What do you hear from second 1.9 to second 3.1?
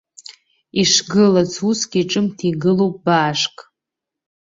ҿымҭ игылоуп